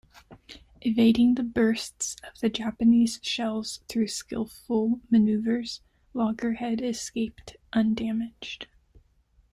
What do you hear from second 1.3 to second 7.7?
the bursts of the Japanese shells through skillful maneuvers, "Loggerhead" escaped